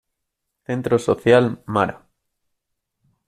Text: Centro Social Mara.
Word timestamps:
Centro 0.65 0.97
Social 0.97 1.61
Mara. 1.67 2.09